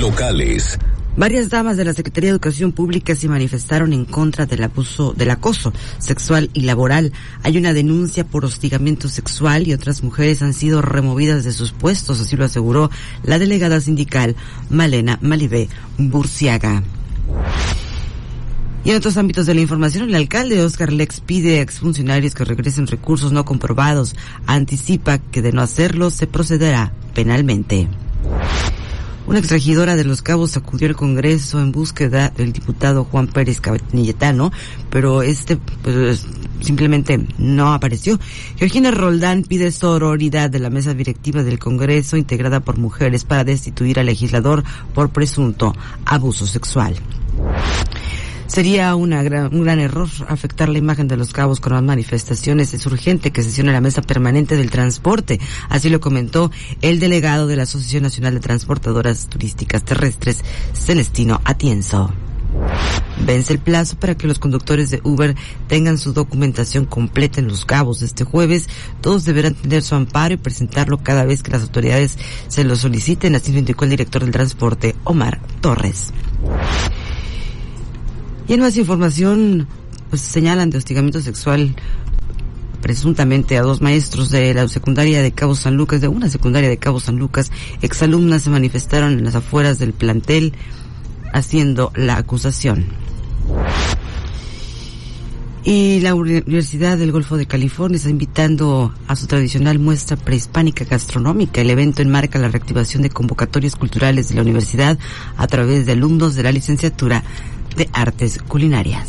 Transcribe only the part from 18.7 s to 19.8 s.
Y en otros ámbitos de la